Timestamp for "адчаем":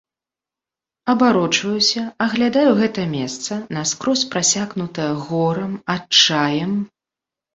5.95-6.73